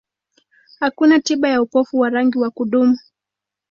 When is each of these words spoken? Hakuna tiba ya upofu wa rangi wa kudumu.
Hakuna 0.79 1.19
tiba 1.19 1.49
ya 1.49 1.61
upofu 1.61 1.99
wa 1.99 2.09
rangi 2.09 2.37
wa 2.37 2.49
kudumu. 2.51 2.97